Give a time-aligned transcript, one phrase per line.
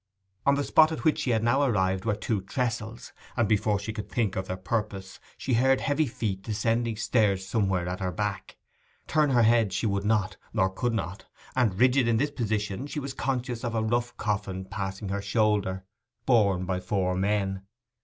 [0.47, 3.93] On the spot at which she had now arrived were two trestles, and before she
[3.93, 8.57] could think of their purpose she heard heavy feet descending stairs somewhere at her back.
[9.05, 12.99] Turn her head she would not, or could not, and, rigid in this position, she
[12.99, 15.85] was conscious of a rough coffin passing her shoulder,
[16.25, 17.61] borne by four men.